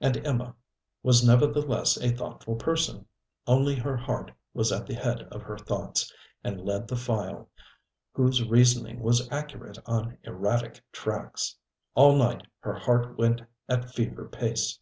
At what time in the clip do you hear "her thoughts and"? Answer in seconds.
5.42-6.62